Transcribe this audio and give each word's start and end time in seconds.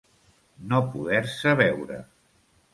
No 0.71 0.79
poder-se 0.95 1.55
veure. 1.61 2.03